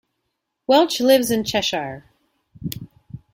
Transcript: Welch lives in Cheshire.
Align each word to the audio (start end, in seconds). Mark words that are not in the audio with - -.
Welch 0.65 0.99
lives 0.99 1.29
in 1.29 1.43
Cheshire. 1.43 2.05